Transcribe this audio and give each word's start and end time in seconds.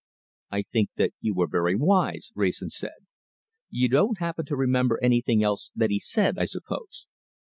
"I 0.49 0.63
think 0.63 0.89
that 0.95 1.11
you 1.21 1.35
were 1.35 1.45
very 1.45 1.75
wise," 1.75 2.31
Wrayson 2.33 2.71
said. 2.71 3.05
"You 3.69 3.87
don't 3.87 4.17
happen 4.17 4.45
to 4.47 4.55
remember 4.55 4.97
anything 4.99 5.43
else 5.43 5.69
that 5.75 5.91
he 5.91 5.99
said, 5.99 6.39
I 6.39 6.45
suppose?" 6.45 7.05